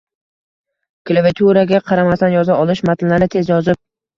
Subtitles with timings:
[1.09, 3.83] Klaviaturaga qaramasdan yoza olish matnlarni tez yozib